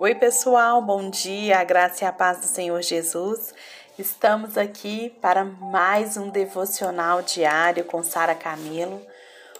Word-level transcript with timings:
Oi, 0.00 0.14
pessoal, 0.14 0.80
bom 0.80 1.10
dia, 1.10 1.58
a 1.58 1.64
graça 1.64 2.04
e 2.04 2.06
a 2.06 2.12
paz 2.12 2.38
do 2.38 2.46
Senhor 2.46 2.80
Jesus. 2.82 3.52
Estamos 3.98 4.56
aqui 4.56 5.10
para 5.20 5.44
mais 5.44 6.16
um 6.16 6.30
devocional 6.30 7.20
diário 7.20 7.82
com 7.82 8.00
Sara 8.04 8.32
Camilo. 8.32 9.04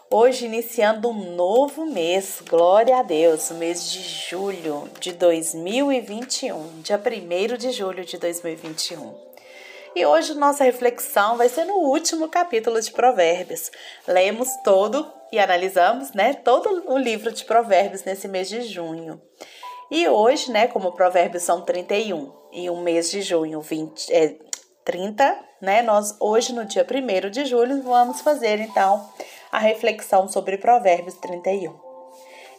Hoje, 0.09 0.47
iniciando 0.47 1.09
um 1.09 1.35
novo 1.35 1.87
mês, 1.87 2.41
glória 2.49 2.99
a 2.99 3.03
Deus, 3.03 3.51
o 3.51 3.55
mês 3.55 3.91
de 3.91 4.01
julho 4.01 4.89
de 5.01 5.11
2021, 5.11 6.83
dia 6.83 7.03
1 7.05 7.57
de 7.57 7.73
julho 7.73 8.05
de 8.05 8.17
2021. 8.17 9.13
E 9.97 10.07
hoje 10.07 10.35
nossa 10.35 10.63
reflexão 10.63 11.37
vai 11.37 11.49
ser 11.49 11.65
no 11.65 11.79
último 11.79 12.29
capítulo 12.29 12.81
de 12.81 12.93
Provérbios. 12.93 13.73
Lemos 14.07 14.51
todo 14.63 15.13
e 15.33 15.39
analisamos, 15.41 16.13
né, 16.13 16.33
todo 16.33 16.85
o 16.87 16.97
livro 16.97 17.33
de 17.33 17.45
Provérbios 17.45 18.05
nesse 18.05 18.29
mês 18.29 18.49
de 18.49 18.63
junho. 18.63 19.21
E 19.91 20.07
hoje, 20.07 20.53
né, 20.53 20.67
como 20.67 20.93
Provérbios 20.93 21.45
são 21.45 21.63
31 21.63 22.31
e 22.53 22.69
um 22.69 22.83
mês 22.83 23.11
de 23.11 23.23
junho 23.23 23.61
20, 23.61 24.13
é, 24.13 24.37
30, 24.85 25.39
né, 25.63 25.81
nós 25.81 26.15
hoje 26.21 26.53
no 26.53 26.67
dia 26.67 26.87
1 26.87 27.31
de 27.31 27.47
julho 27.47 27.83
vamos 27.83 28.21
fazer 28.21 28.61
então 28.61 29.09
a 29.51 29.59
reflexão 29.59 30.29
sobre 30.29 30.59
Provérbios 30.59 31.15
31. 31.15 31.75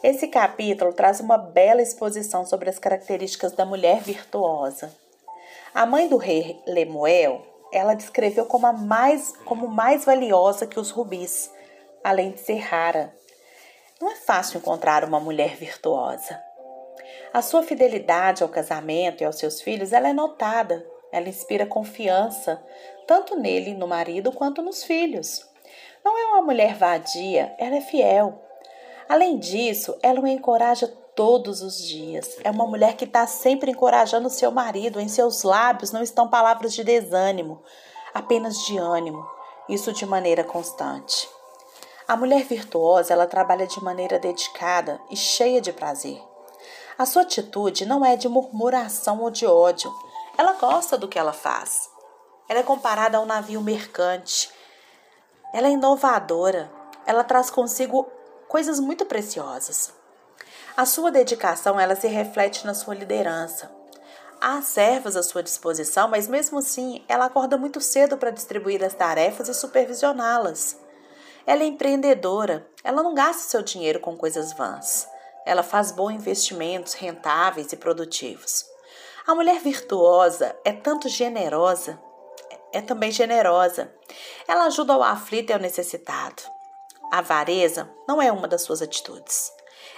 Esse 0.02 0.26
capítulo 0.26 0.92
traz 0.92 1.20
uma 1.20 1.38
bela 1.38 1.80
exposição 1.80 2.44
sobre 2.44 2.68
as 2.68 2.80
características 2.80 3.52
da 3.52 3.64
mulher 3.64 4.00
virtuosa. 4.00 4.92
A 5.72 5.86
mãe 5.86 6.08
do 6.08 6.16
rei 6.16 6.60
Lemuel, 6.66 7.46
ela 7.72 7.94
descreveu 7.94 8.46
como 8.46 8.66
a 8.66 8.72
mais 8.72 9.32
como 9.44 9.68
mais 9.68 10.04
valiosa 10.04 10.66
que 10.66 10.80
os 10.80 10.90
rubis, 10.90 11.48
além 12.02 12.32
de 12.32 12.40
ser 12.40 12.56
rara. 12.56 13.14
Não 14.00 14.10
é 14.10 14.16
fácil 14.16 14.58
encontrar 14.58 15.04
uma 15.04 15.20
mulher 15.20 15.54
virtuosa. 15.54 16.49
A 17.32 17.42
sua 17.42 17.62
fidelidade 17.62 18.42
ao 18.42 18.48
casamento 18.48 19.22
e 19.22 19.24
aos 19.24 19.36
seus 19.36 19.60
filhos, 19.60 19.92
ela 19.92 20.08
é 20.08 20.12
notada. 20.12 20.84
Ela 21.12 21.28
inspira 21.28 21.64
confiança, 21.64 22.60
tanto 23.06 23.36
nele, 23.36 23.74
no 23.74 23.86
marido, 23.86 24.32
quanto 24.32 24.62
nos 24.62 24.82
filhos. 24.82 25.48
Não 26.04 26.18
é 26.18 26.26
uma 26.26 26.42
mulher 26.42 26.74
vadia, 26.74 27.54
ela 27.58 27.76
é 27.76 27.80
fiel. 27.80 28.40
Além 29.08 29.38
disso, 29.38 29.96
ela 30.02 30.20
o 30.20 30.26
encoraja 30.26 30.88
todos 31.14 31.62
os 31.62 31.78
dias. 31.78 32.36
É 32.42 32.50
uma 32.50 32.66
mulher 32.66 32.96
que 32.96 33.04
está 33.04 33.26
sempre 33.26 33.72
encorajando 33.72 34.30
seu 34.30 34.50
marido. 34.50 35.00
Em 35.00 35.08
seus 35.08 35.42
lábios 35.42 35.92
não 35.92 36.02
estão 36.02 36.28
palavras 36.28 36.72
de 36.72 36.82
desânimo, 36.82 37.62
apenas 38.14 38.56
de 38.66 38.78
ânimo. 38.78 39.24
Isso 39.68 39.92
de 39.92 40.06
maneira 40.06 40.42
constante. 40.42 41.28
A 42.08 42.16
mulher 42.16 42.42
virtuosa, 42.42 43.12
ela 43.12 43.26
trabalha 43.26 43.66
de 43.68 43.82
maneira 43.82 44.18
dedicada 44.18 45.00
e 45.10 45.16
cheia 45.16 45.60
de 45.60 45.72
prazer. 45.72 46.29
A 47.00 47.06
sua 47.06 47.22
atitude 47.22 47.86
não 47.86 48.04
é 48.04 48.14
de 48.14 48.28
murmuração 48.28 49.22
ou 49.22 49.30
de 49.30 49.46
ódio. 49.46 49.90
Ela 50.36 50.52
gosta 50.52 50.98
do 50.98 51.08
que 51.08 51.18
ela 51.18 51.32
faz. 51.32 51.88
Ela 52.46 52.60
é 52.60 52.62
comparada 52.62 53.16
a 53.16 53.22
um 53.22 53.24
navio 53.24 53.62
mercante. 53.62 54.52
Ela 55.54 55.68
é 55.68 55.70
inovadora. 55.70 56.70
Ela 57.06 57.24
traz 57.24 57.48
consigo 57.48 58.06
coisas 58.48 58.78
muito 58.78 59.06
preciosas. 59.06 59.94
A 60.76 60.84
sua 60.84 61.10
dedicação, 61.10 61.80
ela 61.80 61.96
se 61.96 62.06
reflete 62.06 62.66
na 62.66 62.74
sua 62.74 62.94
liderança. 62.94 63.70
Há 64.38 64.60
servas 64.60 65.16
à 65.16 65.22
sua 65.22 65.42
disposição, 65.42 66.06
mas 66.06 66.28
mesmo 66.28 66.58
assim, 66.58 67.02
ela 67.08 67.24
acorda 67.24 67.56
muito 67.56 67.80
cedo 67.80 68.18
para 68.18 68.30
distribuir 68.30 68.84
as 68.84 68.92
tarefas 68.92 69.48
e 69.48 69.54
supervisioná-las. 69.54 70.76
Ela 71.46 71.62
é 71.62 71.66
empreendedora, 71.66 72.68
ela 72.84 73.02
não 73.02 73.14
gasta 73.14 73.44
seu 73.44 73.62
dinheiro 73.62 74.00
com 74.00 74.18
coisas 74.18 74.52
vãs. 74.52 75.08
Ela 75.46 75.62
faz 75.62 75.90
bons 75.92 76.12
investimentos 76.12 76.94
rentáveis 76.94 77.72
e 77.72 77.76
produtivos. 77.76 78.64
A 79.26 79.34
mulher 79.34 79.60
virtuosa 79.60 80.56
é 80.64 80.72
tanto 80.72 81.08
generosa, 81.08 82.00
é 82.72 82.80
também 82.80 83.10
generosa. 83.10 83.92
Ela 84.46 84.64
ajuda 84.64 84.92
ao 84.92 85.02
aflito 85.02 85.50
e 85.50 85.52
ao 85.52 85.58
necessitado. 85.58 86.42
A 87.12 87.18
avareza 87.18 87.90
não 88.06 88.20
é 88.22 88.30
uma 88.30 88.46
das 88.46 88.62
suas 88.62 88.80
atitudes. 88.80 89.52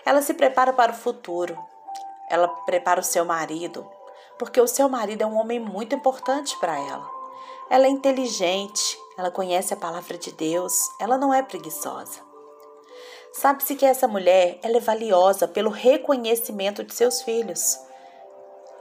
Ela 0.04 0.22
se 0.22 0.34
prepara 0.34 0.72
para 0.72 0.92
o 0.92 0.96
futuro. 0.96 1.58
Ela 2.30 2.48
prepara 2.48 3.00
o 3.00 3.04
seu 3.04 3.24
marido, 3.24 3.88
porque 4.38 4.60
o 4.60 4.66
seu 4.66 4.88
marido 4.88 5.22
é 5.22 5.26
um 5.26 5.36
homem 5.36 5.60
muito 5.60 5.94
importante 5.94 6.58
para 6.58 6.78
ela. 6.78 7.08
Ela 7.70 7.86
é 7.86 7.90
inteligente, 7.90 8.98
ela 9.16 9.30
conhece 9.30 9.74
a 9.74 9.76
palavra 9.76 10.16
de 10.16 10.32
Deus, 10.32 10.74
ela 10.98 11.18
não 11.18 11.32
é 11.32 11.42
preguiçosa. 11.42 12.31
Sabe-se 13.32 13.74
que 13.74 13.86
essa 13.86 14.06
mulher 14.06 14.58
ela 14.62 14.76
é 14.76 14.80
valiosa 14.80 15.48
pelo 15.48 15.70
reconhecimento 15.70 16.84
de 16.84 16.94
seus 16.94 17.22
filhos. 17.22 17.78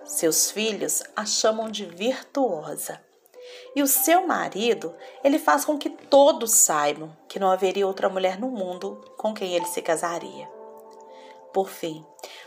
Seus 0.03 0.51
filhos 0.51 1.01
a 1.15 1.25
chamam 1.25 1.69
de 1.69 1.85
virtuosa. 1.85 2.99
E 3.75 3.81
o 3.81 3.87
seu 3.87 4.27
marido, 4.27 4.93
ele 5.23 5.39
faz 5.39 5.63
com 5.63 5.77
que 5.77 5.89
todos 5.89 6.51
saibam 6.51 7.15
que 7.29 7.39
não 7.39 7.49
haveria 7.49 7.87
outra 7.87 8.09
mulher 8.09 8.39
no 8.39 8.49
mundo 8.49 9.01
com 9.17 9.33
quem 9.33 9.53
ele 9.55 9.65
se 9.65 9.81
casaria. 9.81 10.49
Por 11.53 11.69
fim, 11.69 12.05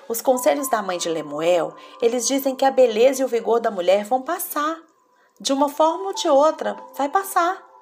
os 0.08 0.20
conselhos 0.20 0.68
da 0.68 0.82
mãe 0.82 0.98
de 0.98 1.08
Lemuel, 1.08 1.74
eles 2.00 2.26
dizem 2.26 2.54
que 2.54 2.64
a 2.64 2.70
beleza 2.70 3.22
e 3.22 3.24
o 3.24 3.28
vigor 3.28 3.60
da 3.60 3.70
mulher 3.70 4.04
vão 4.04 4.22
passar. 4.22 4.78
De 5.40 5.52
uma 5.52 5.68
forma 5.68 6.08
ou 6.08 6.14
de 6.14 6.28
outra, 6.28 6.76
vai 6.94 7.08
passar 7.08 7.73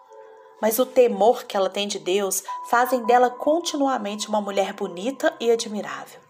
mas 0.62 0.78
o 0.78 0.86
temor 0.86 1.42
que 1.42 1.56
ela 1.56 1.68
tem 1.68 1.88
de 1.88 1.98
Deus 1.98 2.44
fazem 2.68 3.04
dela 3.04 3.28
continuamente 3.28 4.28
uma 4.28 4.40
mulher 4.40 4.72
bonita 4.72 5.34
e 5.40 5.50
admirável. 5.50 6.20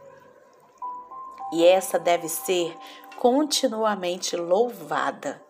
E 1.53 1.63
essa 1.67 1.99
deve 1.99 2.31
ser 2.31 2.75
continuamente 3.19 4.35
louvada. 4.35 5.43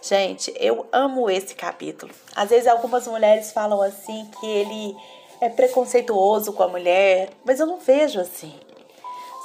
Gente, 0.00 0.54
eu 0.56 0.86
amo 0.92 1.28
esse 1.28 1.56
capítulo. 1.56 2.14
Às 2.36 2.50
vezes 2.50 2.68
algumas 2.68 3.08
mulheres 3.08 3.50
falam 3.50 3.82
assim 3.82 4.30
que 4.38 4.46
ele 4.46 4.96
é 5.40 5.48
preconceituoso 5.48 6.52
com 6.52 6.62
a 6.62 6.68
mulher, 6.68 7.30
mas 7.44 7.58
eu 7.58 7.66
não 7.66 7.80
vejo 7.80 8.20
assim. 8.20 8.54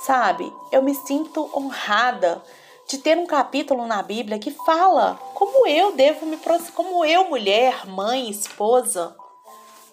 Sabe? 0.05 0.53
Eu 0.71 0.83
me 0.83 0.93
sinto 0.93 1.49
honrada 1.55 2.43
de 2.87 2.97
ter 2.99 3.17
um 3.17 3.25
capítulo 3.25 3.85
na 3.85 4.01
Bíblia 4.01 4.39
que 4.39 4.51
fala 4.51 5.15
como 5.33 5.67
eu 5.67 5.95
devo 5.95 6.25
me 6.25 6.37
como 6.73 7.03
eu, 7.03 7.27
mulher, 7.29 7.85
mãe, 7.85 8.29
esposa, 8.29 9.15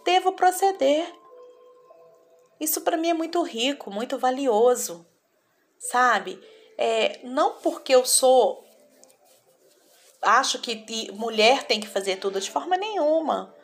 devo 0.05 0.33
proceder. 0.33 1.13
Isso 2.61 2.83
para 2.83 2.97
mim 2.97 3.11
é 3.11 3.15
muito 3.15 3.43
rico, 3.43 3.91
muito 3.91 4.17
valioso, 4.17 5.05
sabe? 5.79 6.41
É, 6.79 7.21
não 7.25 7.55
porque 7.55 7.95
eu 7.95 8.07
sou 8.07 8.65
acho 10.23 10.59
que 10.61 11.13
mulher 11.13 11.65
tem 11.65 11.81
que 11.81 11.89
fazer 11.89 12.17
tudo 12.17 12.41
de 12.41 12.51
forma 12.51 12.77
nenhuma. 12.77 13.55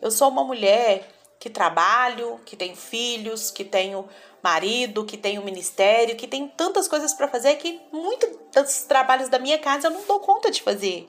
Eu 0.00 0.10
sou 0.10 0.28
uma 0.28 0.44
mulher 0.44 1.15
que 1.38 1.50
trabalho, 1.50 2.40
que 2.44 2.56
tenho 2.56 2.76
filhos, 2.76 3.50
que 3.50 3.64
tenho 3.64 4.08
marido, 4.42 5.04
que 5.04 5.16
tenho 5.16 5.42
ministério, 5.42 6.16
que 6.16 6.28
tenho 6.28 6.48
tantas 6.48 6.86
coisas 6.86 7.12
para 7.12 7.28
fazer 7.28 7.56
que 7.56 7.80
muitos 7.92 8.30
dos 8.54 8.82
trabalhos 8.82 9.28
da 9.28 9.38
minha 9.38 9.58
casa 9.58 9.88
eu 9.88 9.90
não 9.90 10.02
dou 10.04 10.20
conta 10.20 10.50
de 10.50 10.62
fazer. 10.62 11.08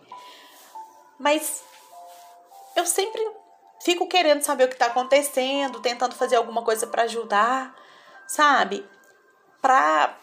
Mas 1.20 1.64
eu 2.76 2.86
sempre 2.86 3.22
fico 3.84 4.08
querendo 4.08 4.42
saber 4.42 4.66
o 4.66 4.68
que 4.68 4.76
está 4.76 4.88
acontecendo, 4.88 5.80
tentando 5.82 6.16
fazer 6.16 6.36
alguma 6.36 6.64
coisa 6.64 6.88
para 6.88 7.04
ajudar, 7.04 7.76
sabe? 8.28 8.86
Para 9.62 10.18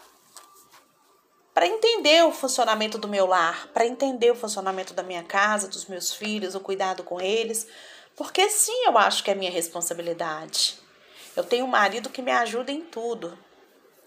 para 1.53 1.67
entender 1.67 2.21
o 2.25 2.33
funcionamento 2.33 2.97
do 2.97 3.07
meu 3.07 3.25
lar, 3.25 3.69
para 3.73 3.87
entender 3.87 4.29
o 4.29 4.35
funcionamento 4.35 4.93
da 4.93 5.01
minha 5.01 5.23
casa, 5.23 5.69
dos 5.69 5.85
meus 5.85 6.13
filhos, 6.13 6.53
o 6.53 6.59
cuidado 6.59 7.01
com 7.01 7.21
eles, 7.21 7.65
porque 8.15 8.49
sim, 8.49 8.85
eu 8.85 8.97
acho 8.97 9.23
que 9.23 9.31
é 9.31 9.35
minha 9.35 9.51
responsabilidade. 9.51 10.79
Eu 11.35 11.43
tenho 11.43 11.65
um 11.65 11.69
marido 11.69 12.09
que 12.09 12.21
me 12.21 12.31
ajuda 12.31 12.71
em 12.71 12.81
tudo, 12.81 13.37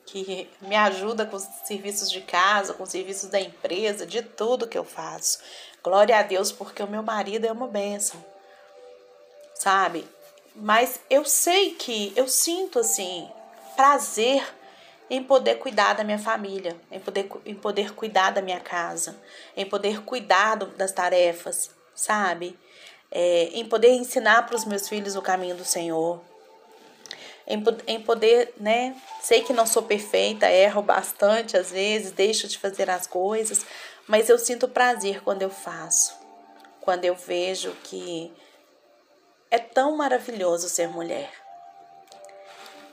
que 0.06 0.48
me 0.62 0.74
ajuda 0.74 1.26
com 1.26 1.36
os 1.36 1.46
serviços 1.64 2.10
de 2.10 2.22
casa, 2.22 2.72
com 2.72 2.82
os 2.82 2.90
serviços 2.90 3.28
da 3.28 3.38
empresa, 3.38 4.06
de 4.06 4.22
tudo 4.22 4.66
que 4.66 4.78
eu 4.78 4.84
faço. 4.84 5.38
Glória 5.82 6.18
a 6.18 6.22
Deus, 6.22 6.50
porque 6.50 6.82
o 6.82 6.88
meu 6.88 7.02
marido 7.02 7.44
é 7.46 7.52
uma 7.52 7.68
bênção, 7.68 8.24
sabe? 9.54 10.06
Mas 10.56 11.00
eu 11.10 11.24
sei 11.24 11.74
que, 11.74 12.12
eu 12.16 12.26
sinto 12.26 12.78
assim, 12.78 13.30
prazer 13.76 14.42
em 15.10 15.22
poder 15.22 15.56
cuidar 15.56 15.94
da 15.94 16.04
minha 16.04 16.18
família, 16.18 16.76
em 16.90 16.98
poder, 16.98 17.30
em 17.46 17.54
poder 17.54 17.94
cuidar 17.94 18.30
da 18.30 18.42
minha 18.42 18.60
casa, 18.60 19.16
em 19.56 19.64
poder 19.64 20.02
cuidar 20.02 20.56
do, 20.56 20.66
das 20.66 20.92
tarefas, 20.92 21.70
sabe? 21.94 22.58
É, 23.10 23.44
em 23.52 23.64
poder 23.64 23.90
ensinar 23.90 24.46
para 24.46 24.56
os 24.56 24.64
meus 24.64 24.88
filhos 24.88 25.16
o 25.16 25.22
caminho 25.22 25.56
do 25.56 25.64
Senhor, 25.64 26.20
em, 27.46 27.64
em 27.86 28.00
poder, 28.00 28.52
né? 28.58 28.94
Sei 29.22 29.42
que 29.42 29.52
não 29.52 29.66
sou 29.66 29.82
perfeita, 29.82 30.50
erro 30.50 30.82
bastante 30.82 31.56
às 31.56 31.70
vezes, 31.70 32.12
deixo 32.12 32.46
de 32.46 32.58
fazer 32.58 32.90
as 32.90 33.06
coisas, 33.06 33.64
mas 34.06 34.28
eu 34.28 34.38
sinto 34.38 34.68
prazer 34.68 35.22
quando 35.22 35.42
eu 35.42 35.50
faço, 35.50 36.14
quando 36.80 37.04
eu 37.06 37.14
vejo 37.14 37.72
que 37.84 38.32
é 39.50 39.58
tão 39.58 39.96
maravilhoso 39.96 40.68
ser 40.68 40.88
mulher. 40.88 41.30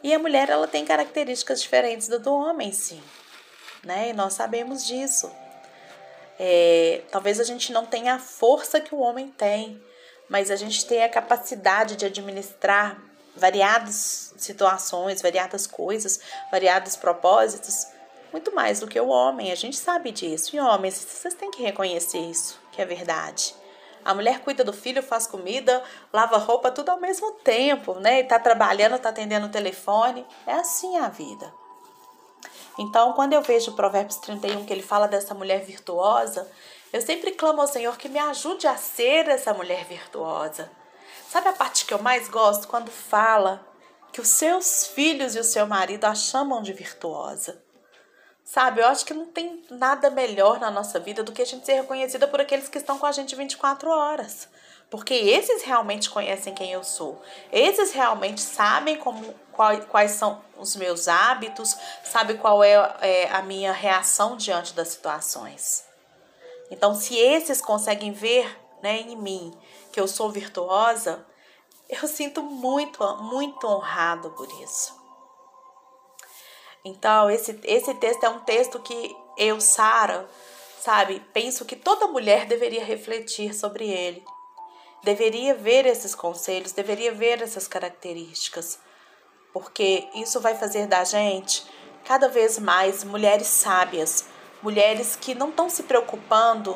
E 0.01 0.13
a 0.13 0.19
mulher 0.19 0.49
ela 0.49 0.67
tem 0.67 0.85
características 0.85 1.61
diferentes 1.61 2.07
do, 2.07 2.19
do 2.19 2.33
homem, 2.33 2.71
sim. 2.71 3.01
né? 3.83 4.09
E 4.09 4.13
nós 4.13 4.33
sabemos 4.33 4.85
disso. 4.85 5.31
É, 6.39 7.01
talvez 7.11 7.39
a 7.39 7.43
gente 7.43 7.71
não 7.73 7.85
tenha 7.85 8.15
a 8.15 8.19
força 8.19 8.79
que 8.79 8.93
o 8.93 8.99
homem 8.99 9.29
tem, 9.29 9.81
mas 10.29 10.49
a 10.51 10.55
gente 10.55 10.85
tem 10.85 11.03
a 11.03 11.09
capacidade 11.09 11.95
de 11.95 12.05
administrar 12.05 12.97
variadas 13.35 14.33
situações, 14.37 15.21
variadas 15.21 15.67
coisas, 15.67 16.19
variados 16.51 16.95
propósitos, 16.95 17.87
muito 18.31 18.53
mais 18.53 18.79
do 18.79 18.87
que 18.87 18.99
o 18.99 19.07
homem. 19.07 19.51
A 19.51 19.55
gente 19.55 19.77
sabe 19.77 20.11
disso. 20.11 20.55
E 20.55 20.59
homens, 20.59 20.95
vocês 20.95 21.33
têm 21.33 21.51
que 21.51 21.63
reconhecer 21.63 22.19
isso, 22.19 22.59
que 22.71 22.81
é 22.81 22.85
verdade. 22.85 23.55
A 24.03 24.13
mulher 24.13 24.39
cuida 24.41 24.63
do 24.63 24.71
filho, 24.71 25.01
faz 25.01 25.25
comida, 25.25 25.83
lava 26.13 26.37
roupa, 26.37 26.69
tudo 26.69 26.89
ao 26.89 26.99
mesmo 26.99 27.31
tempo, 27.31 27.95
né? 27.95 28.19
E 28.19 28.23
tá 28.23 28.37
trabalhando, 28.37 28.99
tá 28.99 29.09
atendendo 29.09 29.47
o 29.47 29.51
telefone. 29.51 30.25
É 30.45 30.53
assim 30.53 30.97
a 30.97 31.09
vida. 31.09 31.51
Então, 32.77 33.13
quando 33.13 33.33
eu 33.33 33.41
vejo 33.41 33.71
Provérbios 33.71 34.17
31 34.17 34.65
que 34.65 34.73
ele 34.73 34.83
fala 34.83 35.07
dessa 35.07 35.33
mulher 35.33 35.63
virtuosa, 35.63 36.47
eu 36.95 37.01
sempre 37.01 37.31
clamo 37.31 37.59
ao 37.59 37.67
Senhor 37.67 37.97
que 37.97 38.07
me 38.07 38.17
ajude 38.17 38.65
a 38.67 38.77
ser 38.77 39.27
essa 39.27 39.53
mulher 39.53 39.83
virtuosa. 39.83 40.71
Sabe 41.29 41.49
a 41.49 41.53
parte 41.53 41.85
que 41.85 41.93
eu 41.93 42.01
mais 42.01 42.29
gosto? 42.29 42.69
Quando 42.69 42.89
fala 42.89 43.67
que 44.13 44.21
os 44.21 44.29
seus 44.29 44.87
filhos 44.87 45.35
e 45.35 45.39
o 45.39 45.43
seu 45.43 45.67
marido 45.67 46.05
a 46.05 46.15
chamam 46.15 46.61
de 46.61 46.71
virtuosa. 46.71 47.61
Sabe, 48.45 48.79
eu 48.79 48.87
acho 48.87 49.05
que 49.05 49.13
não 49.13 49.25
tem 49.25 49.61
nada 49.69 50.09
melhor 50.09 50.57
na 50.57 50.71
nossa 50.71 50.97
vida 50.97 51.21
do 51.21 51.33
que 51.33 51.41
a 51.41 51.45
gente 51.45 51.65
ser 51.65 51.73
reconhecida 51.73 52.29
por 52.29 52.39
aqueles 52.39 52.69
que 52.69 52.77
estão 52.77 52.97
com 52.97 53.05
a 53.05 53.11
gente 53.11 53.35
24 53.35 53.89
horas. 53.89 54.47
Porque 54.89 55.13
esses 55.13 55.63
realmente 55.63 56.09
conhecem 56.09 56.55
quem 56.55 56.71
eu 56.71 56.83
sou. 56.85 57.21
Esses 57.51 57.91
realmente 57.91 58.39
sabem 58.39 58.95
como, 58.95 59.35
qual, 59.51 59.77
quais 59.81 60.11
são 60.11 60.41
os 60.57 60.77
meus 60.77 61.09
hábitos, 61.09 61.75
sabe 62.05 62.35
qual 62.35 62.63
é, 62.63 62.95
é 63.01 63.29
a 63.33 63.41
minha 63.41 63.73
reação 63.73 64.37
diante 64.37 64.73
das 64.73 64.87
situações. 64.87 65.84
Então, 66.71 66.95
se 66.95 67.17
esses 67.17 67.61
conseguem 67.61 68.11
ver 68.11 68.59
né, 68.81 69.01
em 69.01 69.15
mim 69.15 69.53
que 69.91 69.99
eu 69.99 70.07
sou 70.07 70.29
virtuosa, 70.31 71.25
eu 71.89 72.07
sinto 72.07 72.41
muito, 72.41 73.03
muito 73.17 73.67
honrado 73.67 74.31
por 74.31 74.47
isso. 74.61 74.93
Então, 76.83 77.29
esse, 77.29 77.59
esse 77.63 77.93
texto 77.95 78.23
é 78.23 78.29
um 78.29 78.39
texto 78.41 78.79
que 78.79 79.15
eu, 79.37 79.59
Sara, 79.59 80.29
sabe, 80.79 81.19
penso 81.33 81.65
que 81.65 81.75
toda 81.75 82.07
mulher 82.07 82.45
deveria 82.45 82.83
refletir 82.83 83.55
sobre 83.55 83.89
ele. 83.89 84.23
Deveria 85.03 85.55
ver 85.55 85.85
esses 85.85 86.13
conselhos, 86.13 86.71
deveria 86.71 87.11
ver 87.11 87.41
essas 87.41 87.67
características, 87.67 88.79
porque 89.51 90.07
isso 90.13 90.39
vai 90.39 90.55
fazer 90.55 90.87
da 90.87 91.03
gente 91.03 91.65
cada 92.03 92.27
vez 92.27 92.59
mais 92.59 93.03
mulheres 93.03 93.47
sábias, 93.47 94.25
mulheres 94.65 95.15
que 95.15 95.35
não 95.35 95.49
estão 95.49 95.69
se 95.69 95.83
preocupando 95.83 96.75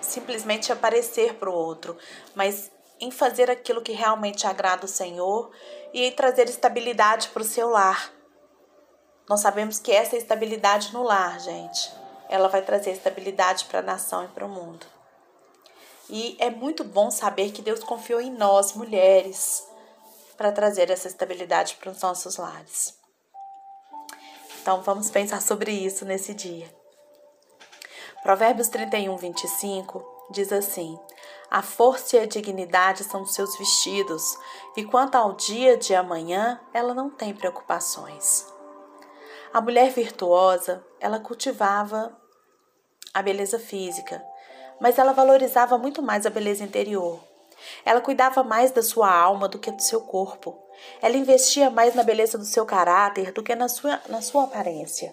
simplesmente 0.00 0.72
aparecer 0.72 1.34
para 1.34 1.50
o 1.50 1.54
outro, 1.54 1.94
mas 2.34 2.70
em 2.98 3.10
fazer 3.10 3.50
aquilo 3.50 3.82
que 3.82 3.92
realmente 3.92 4.46
agrada 4.46 4.86
o 4.86 4.88
Senhor 4.88 5.50
e 5.92 6.06
em 6.06 6.12
trazer 6.12 6.48
estabilidade 6.48 7.28
para 7.28 7.42
o 7.42 7.44
seu 7.44 7.68
lar. 7.68 8.10
Nós 9.28 9.40
sabemos 9.40 9.78
que 9.78 9.92
essa 9.92 10.16
estabilidade 10.16 10.90
no 10.94 11.02
lar, 11.02 11.38
gente, 11.38 11.92
ela 12.30 12.48
vai 12.48 12.62
trazer 12.62 12.92
estabilidade 12.92 13.66
para 13.66 13.80
a 13.80 13.82
nação 13.82 14.24
e 14.24 14.28
para 14.28 14.46
o 14.46 14.48
mundo. 14.48 14.86
E 16.08 16.34
é 16.40 16.48
muito 16.48 16.82
bom 16.82 17.10
saber 17.10 17.52
que 17.52 17.60
Deus 17.60 17.84
confiou 17.84 18.22
em 18.22 18.30
nós, 18.30 18.72
mulheres, 18.72 19.66
para 20.38 20.50
trazer 20.50 20.90
essa 20.90 21.08
estabilidade 21.08 21.76
para 21.76 21.90
os 21.90 22.00
nossos 22.00 22.38
lares. 22.38 22.98
Então 24.62 24.80
vamos 24.80 25.10
pensar 25.10 25.42
sobre 25.42 25.72
isso 25.72 26.06
nesse 26.06 26.32
dia. 26.32 26.81
Provérbios 28.22 28.68
31, 28.68 29.16
25 29.16 30.28
diz 30.30 30.52
assim: 30.52 30.96
A 31.50 31.60
força 31.60 32.16
e 32.16 32.20
a 32.20 32.26
dignidade 32.26 33.02
são 33.02 33.26
seus 33.26 33.58
vestidos, 33.58 34.38
e 34.76 34.84
quanto 34.84 35.16
ao 35.16 35.32
dia 35.32 35.76
de 35.76 35.92
amanhã, 35.92 36.60
ela 36.72 36.94
não 36.94 37.10
tem 37.10 37.34
preocupações. 37.34 38.46
A 39.52 39.60
mulher 39.60 39.90
virtuosa, 39.90 40.86
ela 41.00 41.18
cultivava 41.18 42.16
a 43.12 43.20
beleza 43.20 43.58
física, 43.58 44.24
mas 44.80 44.98
ela 44.98 45.12
valorizava 45.12 45.76
muito 45.76 46.00
mais 46.00 46.24
a 46.24 46.30
beleza 46.30 46.62
interior. 46.62 47.18
Ela 47.84 48.00
cuidava 48.00 48.44
mais 48.44 48.70
da 48.70 48.82
sua 48.82 49.12
alma 49.12 49.48
do 49.48 49.58
que 49.58 49.70
do 49.70 49.82
seu 49.82 50.00
corpo. 50.00 50.56
Ela 51.00 51.16
investia 51.16 51.70
mais 51.70 51.94
na 51.94 52.04
beleza 52.04 52.38
do 52.38 52.44
seu 52.44 52.64
caráter 52.64 53.32
do 53.32 53.42
que 53.42 53.54
na 53.54 53.68
sua, 53.68 54.00
na 54.08 54.22
sua 54.22 54.44
aparência. 54.44 55.12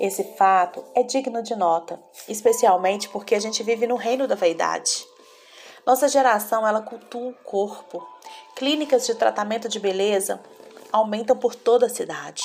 Esse 0.00 0.22
fato 0.36 0.84
é 0.94 1.02
digno 1.02 1.42
de 1.42 1.56
nota, 1.56 2.00
especialmente 2.28 3.08
porque 3.08 3.34
a 3.34 3.40
gente 3.40 3.62
vive 3.62 3.86
no 3.86 3.96
reino 3.96 4.28
da 4.28 4.36
vaidade. 4.36 5.04
Nossa 5.84 6.06
geração 6.06 6.66
ela 6.66 6.82
cultua 6.82 7.30
o 7.30 7.34
corpo. 7.44 8.06
Clínicas 8.54 9.06
de 9.06 9.14
tratamento 9.14 9.68
de 9.68 9.80
beleza 9.80 10.40
aumentam 10.92 11.36
por 11.36 11.54
toda 11.54 11.86
a 11.86 11.90
cidade. 11.90 12.42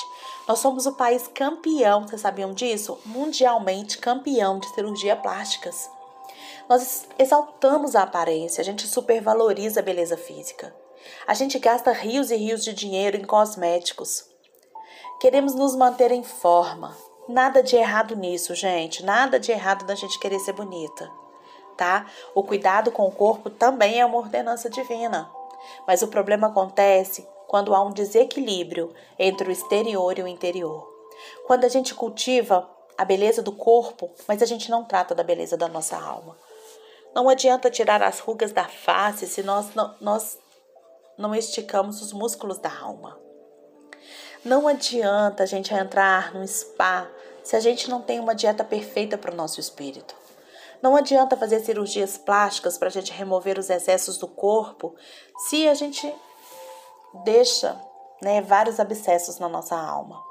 Nós 0.48 0.60
somos 0.60 0.86
o 0.86 0.94
país 0.94 1.28
campeão, 1.28 2.08
vocês 2.08 2.22
sabiam 2.22 2.54
disso? 2.54 2.98
Mundialmente 3.06 3.98
campeão 3.98 4.60
de 4.60 4.68
cirurgia 4.74 5.16
plásticas. 5.16 5.90
Nós 6.68 7.06
exaltamos 7.20 7.96
a 7.96 8.04
aparência, 8.04 8.62
a 8.62 8.66
gente 8.66 8.88
supervaloriza 8.88 9.80
a 9.80 9.84
beleza 9.84 10.18
física. 10.18 10.74
A 11.28 11.34
gente 11.34 11.60
gasta 11.60 11.92
rios 11.92 12.32
e 12.32 12.36
rios 12.36 12.64
de 12.64 12.74
dinheiro 12.74 13.18
em 13.18 13.26
cosméticos. 13.26 14.26
Queremos 15.20 15.54
nos 15.54 15.76
manter 15.76 16.12
em 16.12 16.24
forma, 16.24 16.96
Nada 17.28 17.64
de 17.64 17.76
errado 17.76 18.16
nisso, 18.16 18.54
gente. 18.54 19.04
Nada 19.04 19.40
de 19.40 19.52
errado 19.52 19.86
da 19.86 19.96
gente 19.96 20.20
querer 20.20 20.40
ser 20.40 20.54
bonita, 20.54 21.10
tá? 21.78 22.06
O 22.36 22.44
cuidado 22.44 22.92
com 22.92 23.08
o 23.08 23.12
corpo 23.12 23.50
também 23.50 24.00
é 24.00 24.06
uma 24.06 24.18
ordenança 24.18 24.70
divina. 24.70 25.30
Mas 25.88 26.02
o 26.02 26.08
problema 26.08 26.48
acontece 26.48 27.26
quando 27.48 27.74
há 27.74 27.82
um 27.82 27.92
desequilíbrio 27.92 28.94
entre 29.18 29.48
o 29.48 29.52
exterior 29.52 30.20
e 30.20 30.24
o 30.24 30.28
interior. 30.28 30.92
Quando 31.48 31.64
a 31.64 31.70
gente 31.70 31.96
cultiva 31.96 32.70
a 32.98 33.06
beleza 33.06 33.42
do 33.42 33.52
corpo, 33.52 34.12
mas 34.28 34.42
a 34.42 34.46
gente 34.46 34.70
não 34.70 34.84
trata 34.84 35.16
da 35.16 35.24
beleza 35.24 35.56
da 35.56 35.68
nossa 35.68 35.98
alma. 35.98 36.38
Não 37.16 37.30
adianta 37.30 37.70
tirar 37.70 38.02
as 38.04 38.20
rugas 38.20 38.52
da 38.52 38.66
face 38.66 39.28
se 39.28 39.44
nós 39.44 39.74
não, 39.76 39.96
nós 40.02 40.38
não 41.18 41.34
esticamos 41.34 42.02
os 42.02 42.12
músculos 42.12 42.58
da 42.58 42.76
alma. 42.76 43.23
Não 44.46 44.68
adianta 44.68 45.44
a 45.44 45.46
gente 45.46 45.74
entrar 45.74 46.34
num 46.34 46.46
spa 46.46 47.10
se 47.44 47.56
a 47.56 47.62
gente 47.62 47.90
não 47.90 48.02
tem 48.02 48.20
uma 48.20 48.36
dieta 48.36 48.62
perfeita 48.62 49.18
para 49.18 49.32
o 49.32 49.36
nosso 49.36 49.58
espírito. 49.58 50.14
Não 50.82 50.98
adianta 50.98 51.38
fazer 51.38 51.62
cirurgias 51.62 52.18
plásticas 52.18 52.78
para 52.78 52.90
a 52.90 52.92
gente 52.92 53.14
remover 53.14 53.58
os 53.58 53.70
excessos 53.70 54.18
do 54.18 54.28
corpo 54.28 54.94
se 55.48 55.66
a 55.70 55.74
gente 55.74 56.14
deixa 57.24 57.80
né, 58.22 58.42
vários 58.42 58.82
abscessos 58.82 59.40
na 59.40 59.48
nossa 59.48 59.78
alma. 59.78 60.22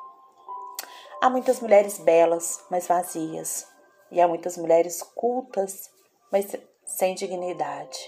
Há 1.22 1.30
muitas 1.30 1.60
mulheres 1.60 1.98
belas, 1.98 2.62
mas 2.70 2.86
vazias. 2.86 3.66
E 4.10 4.20
há 4.20 4.28
muitas 4.28 4.58
mulheres 4.58 5.02
cultas, 5.02 5.88
mas 6.30 6.54
sem 6.84 7.14
dignidade. 7.14 7.98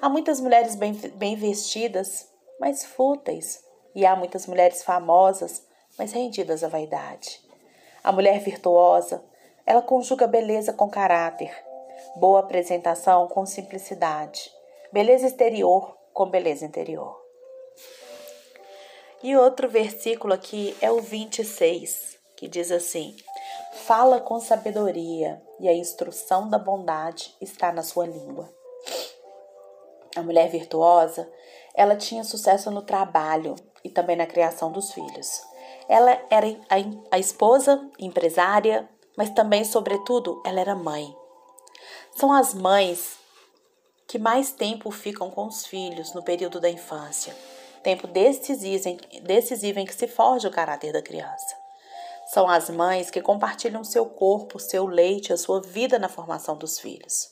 Há 0.00 0.08
muitas 0.08 0.40
mulheres 0.40 0.74
bem, 0.74 0.94
bem 0.94 1.36
vestidas, 1.36 2.26
mas 2.58 2.86
fúteis. 2.86 3.65
E 3.96 4.04
há 4.04 4.14
muitas 4.14 4.46
mulheres 4.46 4.82
famosas, 4.82 5.66
mas 5.98 6.12
rendidas 6.12 6.62
à 6.62 6.68
vaidade. 6.68 7.40
A 8.04 8.12
mulher 8.12 8.38
virtuosa, 8.40 9.24
ela 9.64 9.80
conjuga 9.80 10.26
beleza 10.26 10.70
com 10.70 10.90
caráter, 10.90 11.50
boa 12.14 12.40
apresentação 12.40 13.26
com 13.26 13.46
simplicidade, 13.46 14.52
beleza 14.92 15.26
exterior 15.26 15.96
com 16.12 16.28
beleza 16.28 16.66
interior. 16.66 17.18
E 19.22 19.34
outro 19.34 19.66
versículo 19.66 20.34
aqui 20.34 20.76
é 20.82 20.90
o 20.90 21.00
26, 21.00 22.18
que 22.36 22.46
diz 22.46 22.70
assim: 22.70 23.16
Fala 23.86 24.20
com 24.20 24.38
sabedoria, 24.38 25.42
e 25.58 25.70
a 25.70 25.74
instrução 25.74 26.50
da 26.50 26.58
bondade 26.58 27.34
está 27.40 27.72
na 27.72 27.82
sua 27.82 28.06
língua. 28.06 28.54
A 30.14 30.22
mulher 30.22 30.50
virtuosa, 30.50 31.26
ela 31.74 31.96
tinha 31.96 32.24
sucesso 32.24 32.70
no 32.70 32.82
trabalho 32.82 33.54
e 33.86 33.88
também 33.88 34.16
na 34.16 34.26
criação 34.26 34.70
dos 34.70 34.92
filhos. 34.92 35.42
Ela 35.88 36.20
era 36.28 36.46
a, 37.10 37.18
esposa, 37.18 37.88
empresária, 37.98 38.88
mas 39.16 39.30
também, 39.30 39.64
sobretudo, 39.64 40.42
ela 40.44 40.60
era 40.60 40.74
mãe. 40.74 41.16
São 42.16 42.32
as 42.32 42.52
mães 42.52 43.16
que 44.08 44.18
mais 44.18 44.52
tempo 44.52 44.90
ficam 44.90 45.30
com 45.30 45.46
os 45.46 45.66
filhos 45.66 46.12
no 46.12 46.22
período 46.22 46.60
da 46.60 46.68
infância, 46.68 47.34
tempo 47.82 48.06
decisivo 48.06 48.88
em, 48.88 48.98
decisivo 49.22 49.78
em 49.78 49.86
que 49.86 49.94
se 49.94 50.08
forja 50.08 50.48
o 50.48 50.52
caráter 50.52 50.92
da 50.92 51.02
criança. 51.02 51.56
São 52.26 52.48
as 52.48 52.68
mães 52.68 53.08
que 53.08 53.20
compartilham 53.20 53.84
seu 53.84 54.06
corpo, 54.06 54.58
seu 54.58 54.86
leite, 54.86 55.32
a 55.32 55.36
sua 55.36 55.60
vida 55.60 55.98
na 55.98 56.08
formação 56.08 56.56
dos 56.56 56.80
filhos. 56.80 57.28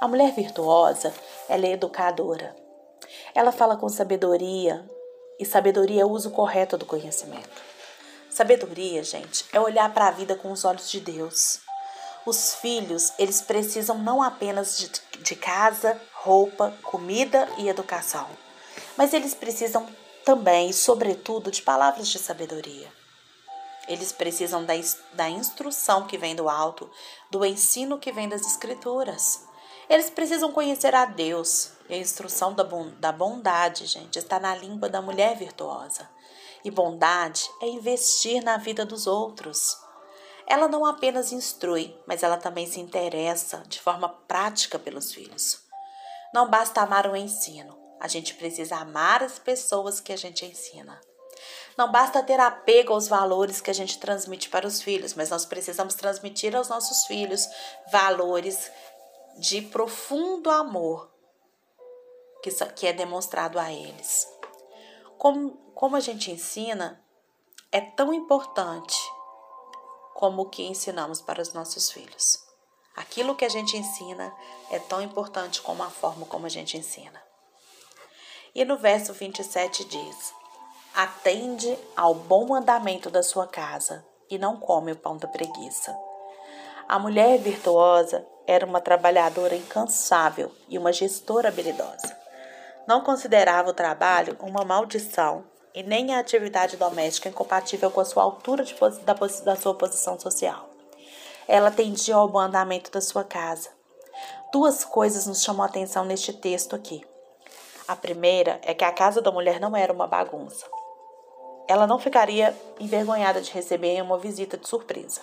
A 0.00 0.08
mulher 0.08 0.32
virtuosa, 0.32 1.12
ela 1.48 1.66
é 1.66 1.72
educadora. 1.72 2.56
Ela 3.34 3.52
fala 3.52 3.76
com 3.76 3.88
sabedoria, 3.88 4.88
e 5.38 5.44
sabedoria 5.44 6.02
é 6.02 6.04
o 6.04 6.10
uso 6.10 6.30
correto 6.30 6.76
do 6.76 6.86
conhecimento. 6.86 7.62
Sabedoria, 8.30 9.02
gente, 9.02 9.44
é 9.52 9.60
olhar 9.60 9.92
para 9.92 10.08
a 10.08 10.10
vida 10.10 10.34
com 10.34 10.50
os 10.50 10.64
olhos 10.64 10.90
de 10.90 11.00
Deus. 11.00 11.60
Os 12.26 12.54
filhos, 12.54 13.12
eles 13.18 13.40
precisam 13.40 13.98
não 13.98 14.22
apenas 14.22 14.78
de, 14.78 14.90
de 15.20 15.36
casa, 15.36 16.00
roupa, 16.12 16.74
comida 16.82 17.48
e 17.58 17.68
educação, 17.68 18.26
mas 18.96 19.12
eles 19.12 19.34
precisam 19.34 19.86
também, 20.24 20.72
sobretudo, 20.72 21.50
de 21.50 21.62
palavras 21.62 22.08
de 22.08 22.18
sabedoria. 22.18 22.90
Eles 23.86 24.10
precisam 24.10 24.64
da, 24.64 24.72
da 25.12 25.28
instrução 25.28 26.06
que 26.06 26.16
vem 26.16 26.34
do 26.34 26.48
alto, 26.48 26.90
do 27.30 27.44
ensino 27.44 27.98
que 27.98 28.10
vem 28.10 28.28
das 28.28 28.40
escrituras. 28.40 29.42
Eles 29.88 30.10
precisam 30.10 30.52
conhecer 30.52 30.94
a 30.94 31.04
Deus. 31.04 31.72
E 31.88 31.94
a 31.94 31.98
instrução 31.98 32.54
da, 32.54 32.64
da 32.98 33.12
bondade, 33.12 33.86
gente, 33.86 34.18
está 34.18 34.40
na 34.40 34.54
língua 34.54 34.88
da 34.88 35.02
mulher 35.02 35.36
virtuosa. 35.36 36.08
E 36.64 36.70
bondade 36.70 37.50
é 37.60 37.66
investir 37.66 38.42
na 38.42 38.56
vida 38.56 38.86
dos 38.86 39.06
outros. 39.06 39.76
Ela 40.46 40.68
não 40.68 40.84
apenas 40.84 41.32
instrui, 41.32 41.94
mas 42.06 42.22
ela 42.22 42.36
também 42.36 42.66
se 42.66 42.80
interessa 42.80 43.62
de 43.66 43.80
forma 43.80 44.08
prática 44.08 44.78
pelos 44.78 45.12
filhos. 45.12 45.62
Não 46.32 46.48
basta 46.48 46.80
amar 46.80 47.06
o 47.06 47.16
ensino, 47.16 47.78
a 48.00 48.08
gente 48.08 48.34
precisa 48.34 48.76
amar 48.76 49.22
as 49.22 49.38
pessoas 49.38 50.00
que 50.00 50.12
a 50.12 50.16
gente 50.16 50.44
ensina. 50.44 51.00
Não 51.76 51.90
basta 51.90 52.22
ter 52.22 52.38
apego 52.38 52.92
aos 52.92 53.08
valores 53.08 53.60
que 53.60 53.70
a 53.70 53.74
gente 53.74 53.98
transmite 53.98 54.48
para 54.48 54.66
os 54.66 54.80
filhos, 54.80 55.14
mas 55.14 55.30
nós 55.30 55.44
precisamos 55.44 55.94
transmitir 55.94 56.54
aos 56.54 56.68
nossos 56.68 57.04
filhos 57.06 57.48
valores 57.90 58.70
de 59.38 59.62
profundo 59.62 60.50
amor 60.50 61.10
que, 62.76 62.86
é 62.86 62.92
demonstrado 62.92 63.58
a 63.58 63.72
eles. 63.72 64.28
Como, 65.16 65.52
como 65.74 65.96
a 65.96 66.00
gente 66.00 66.30
ensina 66.30 67.02
é 67.72 67.80
tão 67.80 68.12
importante 68.12 68.96
como 70.14 70.42
o 70.42 70.48
que 70.48 70.62
ensinamos 70.62 71.20
para 71.20 71.42
os 71.42 71.52
nossos 71.52 71.90
filhos. 71.90 72.44
Aquilo 72.94 73.34
que 73.34 73.44
a 73.44 73.48
gente 73.48 73.76
ensina 73.76 74.32
é 74.70 74.78
tão 74.78 75.02
importante 75.02 75.60
como 75.60 75.82
a 75.82 75.90
forma 75.90 76.26
como 76.26 76.46
a 76.46 76.48
gente 76.48 76.76
ensina. 76.76 77.20
E 78.54 78.64
no 78.64 78.76
verso 78.76 79.12
27 79.12 79.84
diz: 79.84 80.34
Atende 80.94 81.76
ao 81.96 82.14
bom 82.14 82.54
andamento 82.54 83.10
da 83.10 83.22
sua 83.22 83.48
casa 83.48 84.06
e 84.30 84.38
não 84.38 84.60
come 84.60 84.92
o 84.92 84.96
pão 84.96 85.16
da 85.16 85.26
preguiça. 85.26 85.92
A 86.86 86.98
mulher 86.98 87.38
virtuosa 87.38 88.26
era 88.46 88.66
uma 88.66 88.78
trabalhadora 88.78 89.56
incansável 89.56 90.52
e 90.68 90.76
uma 90.76 90.92
gestora 90.92 91.48
habilidosa. 91.48 92.14
Não 92.86 93.00
considerava 93.00 93.70
o 93.70 93.74
trabalho 93.74 94.36
uma 94.40 94.66
maldição 94.66 95.44
e 95.74 95.82
nem 95.82 96.14
a 96.14 96.18
atividade 96.18 96.76
doméstica 96.76 97.30
incompatível 97.30 97.90
com 97.90 98.02
a 98.02 98.04
sua 98.04 98.22
altura 98.22 98.64
de, 98.64 98.74
da, 99.02 99.14
da 99.14 99.56
sua 99.56 99.74
posição 99.74 100.20
social. 100.20 100.68
Ela 101.48 101.68
atendia 101.68 102.16
ao 102.16 102.28
bom 102.28 102.38
andamento 102.38 102.90
da 102.90 103.00
sua 103.00 103.24
casa. 103.24 103.70
Duas 104.52 104.84
coisas 104.84 105.26
nos 105.26 105.42
chamam 105.42 105.62
a 105.62 105.66
atenção 105.66 106.04
neste 106.04 106.34
texto 106.34 106.76
aqui. 106.76 107.02
A 107.88 107.96
primeira 107.96 108.60
é 108.62 108.74
que 108.74 108.84
a 108.84 108.92
casa 108.92 109.22
da 109.22 109.32
mulher 109.32 109.58
não 109.58 109.74
era 109.74 109.92
uma 109.92 110.06
bagunça. 110.06 110.66
Ela 111.66 111.86
não 111.86 111.98
ficaria 111.98 112.54
envergonhada 112.78 113.40
de 113.40 113.50
receber 113.50 114.02
uma 114.02 114.18
visita 114.18 114.58
de 114.58 114.68
surpresa. 114.68 115.22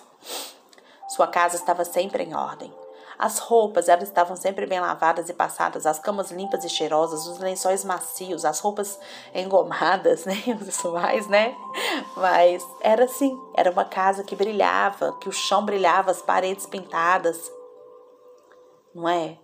Sua 1.12 1.26
casa 1.26 1.56
estava 1.56 1.84
sempre 1.84 2.24
em 2.24 2.34
ordem. 2.34 2.72
As 3.18 3.38
roupas, 3.38 3.86
elas 3.86 4.04
estavam 4.04 4.34
sempre 4.34 4.64
bem 4.64 4.80
lavadas 4.80 5.28
e 5.28 5.34
passadas, 5.34 5.84
as 5.84 5.98
camas 5.98 6.30
limpas 6.30 6.64
e 6.64 6.70
cheirosas, 6.70 7.26
os 7.26 7.38
lençóis 7.38 7.84
macios, 7.84 8.46
as 8.46 8.60
roupas 8.60 8.98
engomadas, 9.34 10.24
né? 10.24 10.34
Os 10.58 10.82
mais, 10.84 11.28
né? 11.28 11.54
Mas 12.16 12.66
era 12.80 13.04
assim, 13.04 13.38
era 13.54 13.70
uma 13.70 13.84
casa 13.84 14.24
que 14.24 14.34
brilhava, 14.34 15.12
que 15.20 15.28
o 15.28 15.32
chão 15.32 15.66
brilhava, 15.66 16.10
as 16.10 16.22
paredes 16.22 16.64
pintadas. 16.64 17.52
Não 18.94 19.06
é? 19.06 19.36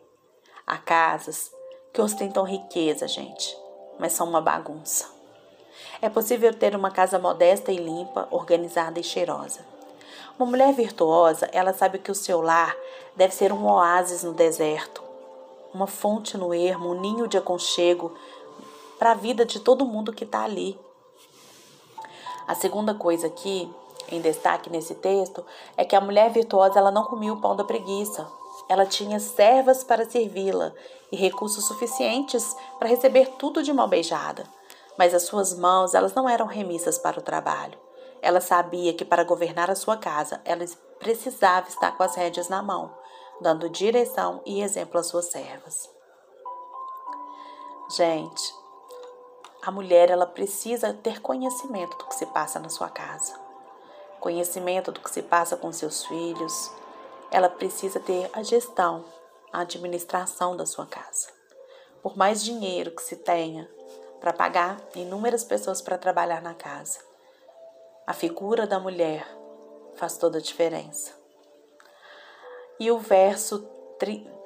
Há 0.67 0.79
casas 0.79 1.53
que 1.93 2.01
ostentam 2.01 2.45
riqueza, 2.45 3.07
gente, 3.07 3.55
mas 3.99 4.15
são 4.15 4.27
uma 4.27 4.41
bagunça. 4.41 5.05
É 6.01 6.09
possível 6.09 6.55
ter 6.55 6.75
uma 6.75 6.91
casa 6.91 7.19
modesta 7.19 7.71
e 7.71 7.77
limpa, 7.77 8.27
organizada 8.31 8.99
e 8.99 9.05
cheirosa. 9.05 9.78
Uma 10.39 10.47
mulher 10.47 10.73
virtuosa, 10.73 11.49
ela 11.53 11.73
sabe 11.73 11.99
que 11.99 12.13
o 12.13 12.15
seu 12.15 12.41
lar 12.41 12.73
deve 13.17 13.35
ser 13.35 13.53
um 13.53 13.67
oásis 13.67 14.23
no 14.23 14.33
deserto, 14.33 15.03
uma 15.75 15.89
fonte 15.89 16.39
no 16.39 16.55
ermo, 16.55 16.91
um 16.91 17.01
ninho 17.01 17.27
de 17.27 17.37
aconchego 17.37 18.15
para 19.01 19.11
a 19.11 19.15
vida 19.15 19.45
de 19.45 19.59
todo 19.59 19.85
mundo 19.85 20.13
que 20.13 20.23
está 20.23 20.45
ali. 20.45 20.79
A 22.47 22.55
segunda 22.55 22.95
coisa 22.95 23.27
aqui, 23.27 23.69
em 24.13 24.21
destaque 24.21 24.71
nesse 24.71 24.95
texto, 24.95 25.45
é 25.77 25.85
que 25.85 25.97
a 25.97 26.01
mulher 26.01 26.31
virtuosa 26.31 26.79
ela 26.79 26.93
não 26.93 27.03
comia 27.03 27.33
o 27.33 27.41
pão 27.41 27.57
da 27.57 27.65
preguiça. 27.65 28.31
Ela 28.69 28.87
tinha 28.87 29.19
servas 29.19 29.83
para 29.83 30.09
servi-la 30.09 30.73
e 31.11 31.17
recursos 31.17 31.67
suficientes 31.67 32.55
para 32.79 32.89
receber 32.89 33.27
tudo 33.41 33.61
de 33.61 33.73
mão 33.73 33.89
beijada. 33.89 34.45
Mas 34.97 35.13
as 35.15 35.25
suas 35.25 35.59
mãos, 35.59 35.95
elas 35.95 36.15
não 36.15 36.29
eram 36.29 36.47
remissas 36.47 36.97
para 36.97 37.19
o 37.19 37.23
trabalho. 37.23 37.88
Ela 38.21 38.41
sabia 38.41 38.95
que 38.95 39.05
para 39.05 39.25
governar 39.25 39.71
a 39.71 39.75
sua 39.75 39.97
casa, 39.97 40.41
ela 40.45 40.65
precisava 40.99 41.69
estar 41.69 41.97
com 41.97 42.03
as 42.03 42.15
rédeas 42.17 42.49
na 42.49 42.63
mão, 42.63 42.93
dando 43.41 43.69
direção 43.69 44.43
e 44.45 44.61
exemplo 44.61 44.99
às 44.99 45.07
suas 45.07 45.27
servas. 45.27 45.89
Gente, 47.91 48.55
a 49.63 49.71
mulher 49.71 50.11
ela 50.11 50.27
precisa 50.27 50.93
ter 50.93 51.21
conhecimento 51.21 51.97
do 51.97 52.07
que 52.07 52.15
se 52.15 52.27
passa 52.27 52.59
na 52.59 52.69
sua 52.69 52.91
casa, 52.91 53.35
conhecimento 54.21 54.93
do 54.93 55.01
que 55.01 55.11
se 55.11 55.23
passa 55.23 55.57
com 55.57 55.73
seus 55.73 56.05
filhos. 56.05 56.71
Ela 57.31 57.49
precisa 57.49 58.01
ter 58.01 58.31
a 58.33 58.43
gestão, 58.43 59.05
a 59.53 59.61
administração 59.61 60.57
da 60.57 60.67
sua 60.67 60.87
casa. 60.87 61.29
Por 62.03 62.17
mais 62.17 62.45
dinheiro 62.45 62.91
que 62.91 63.03
se 63.03 63.17
tenha 63.17 63.69
para 64.21 64.33
pagar 64.33 64.79
inúmeras 64.95 65.45
pessoas 65.45 65.81
para 65.81 65.99
trabalhar 65.99 66.43
na 66.43 66.55
casa, 66.55 67.08
a 68.09 68.15
figura 68.15 68.67
da 68.67 68.81
mulher 68.81 69.29
faz 69.95 70.17
toda 70.17 70.39
a 70.39 70.41
diferença. 70.41 71.13
E 72.81 72.91
o 72.91 72.99
verso 72.99 73.69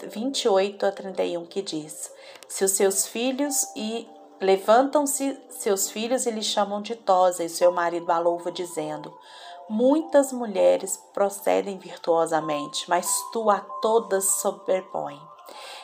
28 0.03 0.85
a 0.85 0.91
31 0.91 1.47
que 1.47 1.63
diz: 1.63 2.13
Se 2.49 2.65
os 2.65 2.73
seus 2.73 3.07
filhos 3.07 3.65
e 3.77 4.09
levantam-se 4.41 5.41
seus 5.49 5.89
filhos 5.89 6.27
e 6.27 6.33
lhe 6.33 6.43
chamam 6.43 6.83
de 6.83 6.97
tosa, 6.97 7.45
e 7.45 7.49
seu 7.49 7.71
marido 7.71 8.11
a 8.11 8.19
louva, 8.19 8.51
dizendo: 8.51 9.17
Muitas 9.69 10.33
mulheres 10.33 10.97
procedem 11.15 11.79
virtuosamente, 11.79 12.91
mas 12.91 13.09
tu 13.33 13.49
a 13.49 13.61
todas 13.81 14.25
sobrepõe. 14.41 15.32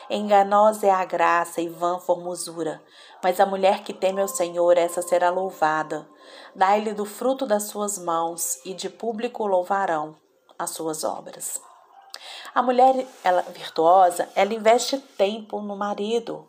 Enganosa 0.09 0.87
é 0.87 0.89
a 0.89 1.05
graça 1.05 1.61
e 1.61 1.69
vã 1.69 1.99
formosura, 1.99 2.81
mas 3.23 3.39
a 3.39 3.45
mulher 3.45 3.83
que 3.83 3.93
teme 3.93 4.19
ao 4.19 4.27
Senhor, 4.27 4.75
essa 4.75 5.03
será 5.03 5.29
louvada. 5.29 6.09
Dai-lhe 6.55 6.93
do 6.93 7.05
fruto 7.05 7.45
das 7.45 7.65
suas 7.65 7.99
mãos, 7.99 8.59
e 8.65 8.73
de 8.73 8.89
público 8.89 9.45
louvarão 9.45 10.15
as 10.57 10.71
suas 10.71 11.03
obras. 11.03 11.61
A 12.55 12.63
mulher 12.63 13.05
ela, 13.23 13.43
virtuosa, 13.43 14.27
ela 14.33 14.51
investe 14.51 14.97
tempo 14.97 15.61
no 15.61 15.75
marido, 15.75 16.47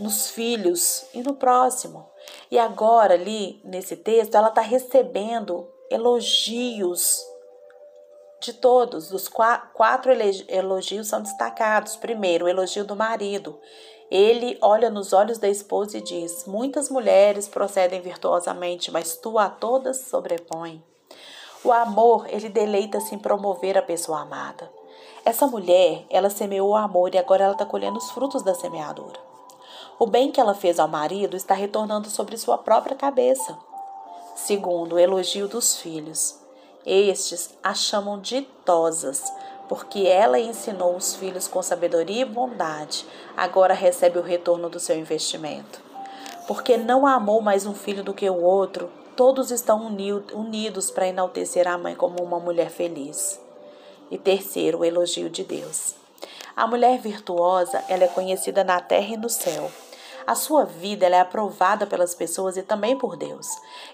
nos 0.00 0.30
filhos 0.30 1.04
e 1.12 1.22
no 1.22 1.34
próximo. 1.34 2.08
E 2.50 2.58
agora, 2.58 3.14
ali 3.14 3.60
nesse 3.64 3.96
texto, 3.96 4.34
ela 4.34 4.48
está 4.48 4.62
recebendo 4.62 5.68
elogios 5.90 7.22
de 8.46 8.54
todos. 8.54 9.12
Os 9.12 9.28
quatro 9.28 10.12
elogios 10.48 11.08
são 11.08 11.20
destacados. 11.20 11.96
Primeiro, 11.96 12.46
o 12.46 12.48
elogio 12.48 12.84
do 12.84 12.96
marido. 12.96 13.58
Ele 14.10 14.56
olha 14.62 14.88
nos 14.88 15.12
olhos 15.12 15.38
da 15.38 15.48
esposa 15.48 15.98
e 15.98 16.00
diz: 16.00 16.46
Muitas 16.46 16.88
mulheres 16.88 17.48
procedem 17.48 18.00
virtuosamente, 18.00 18.90
mas 18.90 19.16
tu 19.16 19.38
a 19.38 19.48
todas 19.48 20.02
sobrepõe. 20.02 20.82
O 21.64 21.72
amor, 21.72 22.26
ele 22.28 22.48
deleita-se 22.48 23.14
em 23.14 23.18
promover 23.18 23.76
a 23.76 23.82
pessoa 23.82 24.20
amada. 24.20 24.70
Essa 25.24 25.48
mulher, 25.48 26.06
ela 26.08 26.30
semeou 26.30 26.70
o 26.70 26.76
amor 26.76 27.12
e 27.12 27.18
agora 27.18 27.42
ela 27.42 27.52
está 27.52 27.66
colhendo 27.66 27.98
os 27.98 28.10
frutos 28.12 28.42
da 28.44 28.54
semeadura. 28.54 29.18
O 29.98 30.06
bem 30.06 30.30
que 30.30 30.40
ela 30.40 30.54
fez 30.54 30.78
ao 30.78 30.86
marido 30.86 31.36
está 31.36 31.54
retornando 31.54 32.08
sobre 32.08 32.36
sua 32.36 32.58
própria 32.58 32.94
cabeça. 32.94 33.58
Segundo, 34.36 34.94
o 34.94 34.98
elogio 34.98 35.48
dos 35.48 35.78
filhos. 35.78 36.45
Estes 36.86 37.50
a 37.64 37.74
chamam 37.74 38.20
ditosas, 38.20 39.20
porque 39.68 40.06
ela 40.06 40.38
ensinou 40.38 40.94
os 40.94 41.16
filhos 41.16 41.48
com 41.48 41.60
sabedoria 41.60 42.22
e 42.22 42.24
bondade, 42.24 43.04
agora 43.36 43.74
recebe 43.74 44.20
o 44.20 44.22
retorno 44.22 44.68
do 44.68 44.78
seu 44.78 44.96
investimento. 44.96 45.80
Porque 46.46 46.76
não 46.76 47.04
amou 47.04 47.42
mais 47.42 47.66
um 47.66 47.74
filho 47.74 48.04
do 48.04 48.14
que 48.14 48.30
o 48.30 48.40
outro, 48.40 48.88
todos 49.16 49.50
estão 49.50 49.84
unidos 49.84 50.92
para 50.92 51.08
enaltecer 51.08 51.66
a 51.66 51.76
mãe 51.76 51.96
como 51.96 52.22
uma 52.22 52.38
mulher 52.38 52.70
feliz. 52.70 53.40
E 54.08 54.16
terceiro, 54.16 54.78
o 54.78 54.84
elogio 54.84 55.28
de 55.28 55.42
Deus. 55.42 55.94
A 56.54 56.68
mulher 56.68 57.00
virtuosa, 57.00 57.82
ela 57.88 58.04
é 58.04 58.08
conhecida 58.08 58.62
na 58.62 58.80
terra 58.80 59.14
e 59.14 59.16
no 59.16 59.28
céu. 59.28 59.68
A 60.26 60.34
sua 60.34 60.64
vida 60.64 61.06
é 61.06 61.20
aprovada 61.20 61.86
pelas 61.86 62.12
pessoas 62.12 62.56
e 62.56 62.62
também 62.62 62.98
por 62.98 63.16
Deus. 63.16 63.46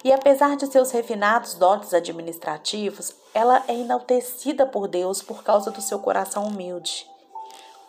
E 0.02 0.10
apesar 0.10 0.56
de 0.56 0.66
seus 0.66 0.90
refinados 0.90 1.52
dotes 1.52 1.92
administrativos, 1.92 3.14
ela 3.34 3.62
é 3.68 3.74
enaltecida 3.74 4.64
por 4.64 4.88
Deus 4.88 5.20
por 5.20 5.42
causa 5.42 5.70
do 5.70 5.82
seu 5.82 5.98
coração 5.98 6.44
humilde. 6.44 7.06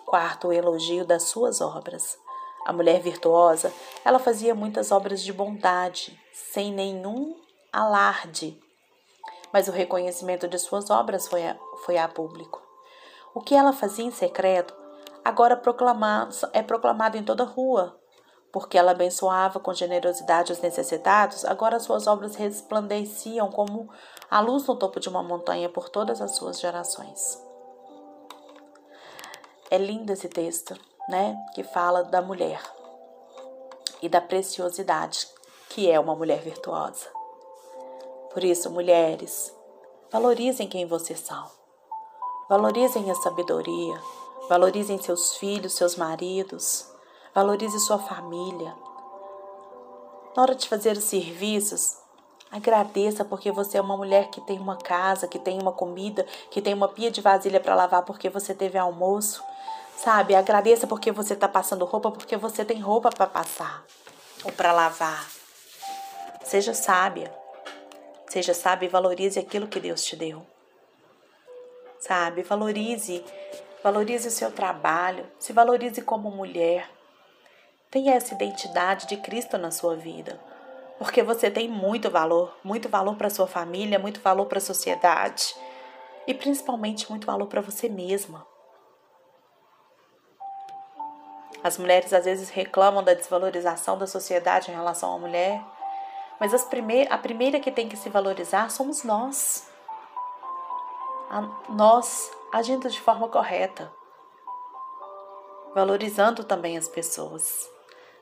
Quarto, 0.05 0.49
o 0.49 0.53
elogio 0.53 1.05
das 1.05 1.23
suas 1.23 1.61
obras. 1.61 2.17
A 2.65 2.73
mulher 2.73 2.99
virtuosa, 2.99 3.73
ela 4.03 4.19
fazia 4.19 4.53
muitas 4.53 4.91
obras 4.91 5.21
de 5.21 5.31
bondade, 5.31 6.19
sem 6.33 6.73
nenhum 6.73 7.35
alarde. 7.71 8.61
Mas 9.53 9.69
o 9.69 9.71
reconhecimento 9.71 10.49
de 10.49 10.59
suas 10.59 10.89
obras 10.89 11.29
foi 11.29 11.47
a, 11.47 11.57
foi 11.85 11.97
a 11.97 12.09
público. 12.09 12.61
O 13.33 13.39
que 13.39 13.55
ela 13.55 13.71
fazia 13.71 14.03
em 14.03 14.11
secreto 14.11 14.73
agora 15.23 15.53
é 16.51 16.61
proclamado 16.61 17.17
em 17.17 17.23
toda 17.23 17.43
a 17.43 17.47
rua. 17.47 18.02
Porque 18.53 18.77
ela 18.77 18.91
abençoava 18.91 19.59
com 19.59 19.73
generosidade 19.73 20.53
os 20.53 20.61
necessitados, 20.61 21.43
agora 21.43 21.79
suas 21.79 22.07
obras 22.07 22.35
resplandeciam 22.35 23.51
como 23.51 23.89
a 24.29 24.39
luz 24.39 24.65
no 24.67 24.75
topo 24.75 24.99
de 24.99 25.09
uma 25.09 25.23
montanha 25.23 25.67
por 25.67 25.89
todas 25.89 26.21
as 26.21 26.35
suas 26.35 26.59
gerações. 26.59 27.43
É 29.71 29.77
lindo 29.77 30.13
esse 30.13 30.29
texto, 30.29 30.79
né? 31.09 31.35
Que 31.55 31.63
fala 31.63 32.03
da 32.03 32.21
mulher 32.21 32.61
e 34.03 34.07
da 34.07 34.21
preciosidade 34.21 35.27
que 35.69 35.89
é 35.89 35.99
uma 35.99 36.15
mulher 36.15 36.39
virtuosa. 36.39 37.07
Por 38.31 38.43
isso, 38.43 38.69
mulheres, 38.69 39.51
valorizem 40.11 40.67
quem 40.67 40.85
vocês 40.85 41.19
são. 41.19 41.49
Valorizem 42.47 43.09
a 43.09 43.15
sabedoria, 43.15 43.99
valorizem 44.47 45.01
seus 45.01 45.37
filhos, 45.37 45.73
seus 45.73 45.95
maridos, 45.95 46.92
valorize 47.33 47.79
sua 47.79 47.97
família. 47.97 48.75
Na 50.35 50.43
hora 50.43 50.55
de 50.55 50.69
fazer 50.69 50.95
os 50.95 51.03
serviços, 51.03 51.97
agradeça 52.51 53.25
porque 53.25 53.51
você 53.51 53.77
é 53.77 53.81
uma 53.81 53.97
mulher 53.97 54.29
que 54.29 54.39
tem 54.41 54.59
uma 54.59 54.77
casa, 54.77 55.27
que 55.27 55.39
tem 55.39 55.59
uma 55.59 55.71
comida, 55.71 56.25
que 56.51 56.61
tem 56.61 56.73
uma 56.73 56.87
pia 56.87 57.09
de 57.09 57.21
vasilha 57.21 57.59
para 57.59 57.75
lavar 57.75 58.03
porque 58.03 58.29
você 58.29 58.53
teve 58.53 58.77
almoço. 58.77 59.43
Sabe? 59.97 60.35
Agradeça 60.35 60.85
porque 60.85 61.11
você 61.11 61.33
está 61.33 61.47
passando 61.47 61.85
roupa, 61.85 62.11
porque 62.11 62.35
você 62.35 62.65
tem 62.65 62.79
roupa 62.79 63.09
para 63.09 63.27
passar 63.27 63.83
ou 64.43 64.51
para 64.51 64.71
lavar. 64.71 65.27
Seja 66.43 66.73
sábia. 66.73 67.33
Seja 68.27 68.53
sábia 68.53 68.87
e 68.87 68.89
valorize 68.89 69.39
aquilo 69.39 69.67
que 69.67 69.79
Deus 69.79 70.03
te 70.03 70.15
deu. 70.15 70.45
Sabe? 71.99 72.43
Valorize, 72.43 73.23
valorize 73.83 74.27
o 74.27 74.31
seu 74.31 74.51
trabalho, 74.51 75.25
se 75.39 75.53
valorize 75.53 76.01
como 76.01 76.29
mulher. 76.29 76.89
Tenha 77.93 78.15
essa 78.15 78.33
identidade 78.33 79.05
de 79.05 79.17
Cristo 79.17 79.55
na 79.55 79.69
sua 79.69 79.95
vida, 79.95 80.41
porque 80.97 81.21
você 81.21 81.51
tem 81.51 81.69
muito 81.69 82.09
valor, 82.09 82.57
muito 82.63 82.89
valor 82.89 83.15
para 83.15 83.29
sua 83.29 83.45
família, 83.45 83.99
muito 83.99 84.19
valor 84.19 84.47
para 84.47 84.57
a 84.57 84.61
sociedade. 84.61 85.55
E 86.25 86.33
principalmente 86.33 87.07
muito 87.07 87.27
valor 87.27 87.45
para 87.45 87.61
você 87.61 87.87
mesma. 87.87 88.47
As 91.63 91.77
mulheres 91.77 92.11
às 92.13 92.25
vezes 92.25 92.49
reclamam 92.49 93.03
da 93.03 93.13
desvalorização 93.13 93.95
da 93.95 94.07
sociedade 94.07 94.71
em 94.71 94.73
relação 94.73 95.13
à 95.13 95.19
mulher, 95.19 95.63
mas 96.39 96.51
as 96.51 96.65
primeir, 96.65 97.13
a 97.13 97.17
primeira 97.19 97.59
que 97.59 97.71
tem 97.71 97.87
que 97.87 97.95
se 97.95 98.09
valorizar 98.09 98.71
somos 98.71 99.03
nós. 99.03 99.69
A, 101.29 101.41
nós 101.69 102.31
agindo 102.51 102.89
de 102.89 102.99
forma 102.99 103.29
correta, 103.29 103.93
valorizando 105.75 106.43
também 106.43 106.75
as 106.75 106.87
pessoas 106.87 107.71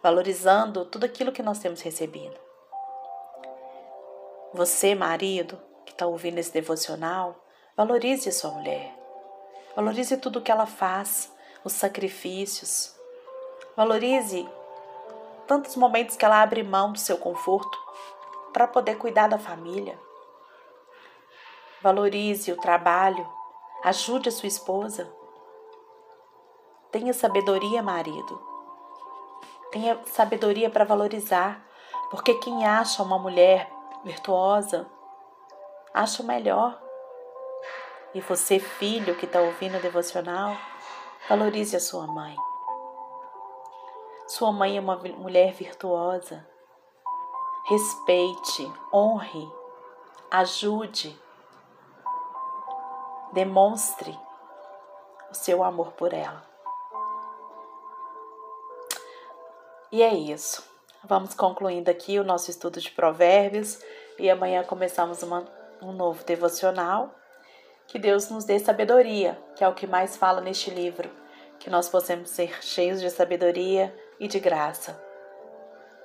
valorizando 0.02 0.86
tudo 0.86 1.06
aquilo 1.06 1.32
que 1.32 1.44
nós 1.44 1.60
temos 1.60 1.82
recebido. 1.82 2.36
Você, 4.54 4.96
marido, 4.96 5.58
que 5.86 5.94
está 5.94 6.06
ouvindo 6.06 6.40
esse 6.40 6.52
devocional, 6.52 7.36
valorize 7.76 8.32
sua 8.32 8.52
mulher. 8.52 8.94
Valorize 9.76 10.18
tudo 10.18 10.40
o 10.40 10.42
que 10.42 10.52
ela 10.52 10.66
faz, 10.66 11.32
os 11.64 11.74
sacrifícios. 11.74 12.94
Valorize 13.78 14.48
tantos 15.48 15.76
momentos 15.76 16.18
que 16.18 16.26
ela 16.26 16.42
abre 16.42 16.64
mão 16.64 16.92
do 16.92 17.00
seu 17.00 17.18
conforto 17.18 17.78
para 18.52 18.68
poder 18.68 18.98
cuidar 18.98 19.28
da 19.28 19.38
família. 19.38 19.98
Valorize 21.82 22.52
o 22.52 22.58
trabalho, 22.58 23.28
ajude 23.84 24.30
a 24.30 24.32
sua 24.32 24.48
esposa. 24.48 25.12
Tenha 26.92 27.14
sabedoria, 27.14 27.82
marido. 27.82 28.51
Tenha 29.72 30.00
sabedoria 30.06 30.70
para 30.70 30.84
valorizar, 30.84 31.66
porque 32.10 32.34
quem 32.36 32.66
acha 32.66 33.02
uma 33.02 33.18
mulher 33.18 33.72
virtuosa 34.04 34.86
acha 35.94 36.22
o 36.22 36.26
melhor. 36.26 36.80
E 38.14 38.20
você, 38.20 38.60
filho 38.60 39.16
que 39.16 39.26
está 39.26 39.40
ouvindo 39.40 39.78
o 39.78 39.82
devocional, 39.82 40.56
valorize 41.30 41.76
a 41.76 41.80
sua 41.80 42.06
mãe. 42.08 42.36
Sua 44.28 44.52
mãe 44.52 44.78
é 44.78 44.82
uma 44.82 44.96
mulher 44.96 45.54
virtuosa. 45.54 46.46
Respeite, 47.68 48.72
honre, 48.94 49.50
ajude, 50.30 51.18
demonstre 53.32 54.18
o 55.30 55.34
seu 55.34 55.64
amor 55.64 55.94
por 55.94 56.14
ela. 56.14 56.44
E 59.92 60.02
é 60.02 60.14
isso. 60.14 60.64
Vamos 61.04 61.34
concluindo 61.34 61.92
aqui 61.92 62.18
o 62.18 62.24
nosso 62.24 62.50
estudo 62.50 62.80
de 62.80 62.92
Provérbios 62.92 63.80
e 64.18 64.30
amanhã 64.30 64.64
começamos 64.64 65.22
uma, 65.22 65.46
um 65.82 65.92
novo 65.92 66.24
devocional. 66.24 67.14
Que 67.88 68.00
Deus 68.00 68.30
nos 68.30 68.46
dê 68.46 68.58
sabedoria, 68.58 69.38
que 69.56 69.64
é 69.64 69.68
o 69.68 69.74
que 69.74 69.86
mais 69.86 70.16
fala 70.16 70.40
neste 70.40 70.70
livro. 70.70 71.10
Que 71.60 71.70
nós 71.70 71.90
possamos 71.90 72.30
ser 72.30 72.64
cheios 72.64 73.02
de 73.02 73.10
sabedoria 73.10 73.94
e 74.20 74.28
de 74.28 74.40
graça, 74.40 75.00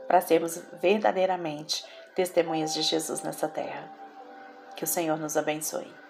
para 0.09 0.21
sermos 0.21 0.57
verdadeiramente 0.81 1.85
testemunhas 2.15 2.75
de 2.75 2.83
Jesus 2.83 3.23
nessa 3.23 3.47
terra. 3.47 3.93
Que 4.75 4.85
o 4.85 4.87
Senhor 4.87 5.19
nos 5.19 5.37
abençoe. 5.37 6.06